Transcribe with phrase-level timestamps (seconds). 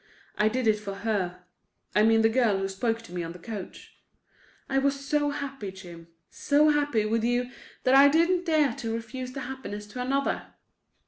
[0.35, 3.99] I did it for her—I mean the girl who spoke to me on the coach.
[4.67, 7.51] I was so happy, Jim—so happy with you
[7.83, 10.55] that I didn't dare to refuse that happiness to another.